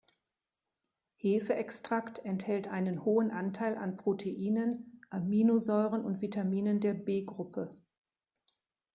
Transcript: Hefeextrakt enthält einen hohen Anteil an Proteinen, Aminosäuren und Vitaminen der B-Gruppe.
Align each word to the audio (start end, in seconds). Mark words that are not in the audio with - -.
Hefeextrakt 1.17 2.25
enthält 2.25 2.67
einen 2.67 3.05
hohen 3.05 3.29
Anteil 3.29 3.77
an 3.77 3.97
Proteinen, 3.97 4.99
Aminosäuren 5.11 6.03
und 6.05 6.21
Vitaminen 6.23 6.79
der 6.79 6.95
B-Gruppe. 6.95 7.75